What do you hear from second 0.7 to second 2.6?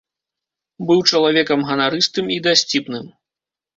Быў чалавекам ганарыстым і